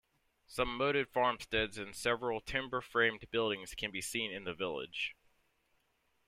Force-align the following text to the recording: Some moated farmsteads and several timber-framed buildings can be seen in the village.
Some 0.47 0.77
moated 0.77 1.09
farmsteads 1.09 1.77
and 1.77 1.95
several 1.95 2.41
timber-framed 2.41 3.29
buildings 3.29 3.75
can 3.75 3.91
be 3.91 4.01
seen 4.01 4.31
in 4.31 4.45
the 4.45 4.53
village. 4.55 5.15